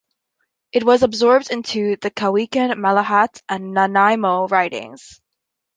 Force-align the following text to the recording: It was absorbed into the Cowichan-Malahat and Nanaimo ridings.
It 0.71 0.83
was 0.83 1.03
absorbed 1.03 1.51
into 1.51 1.95
the 1.97 2.09
Cowichan-Malahat 2.09 3.43
and 3.47 3.71
Nanaimo 3.75 4.47
ridings. 4.47 5.21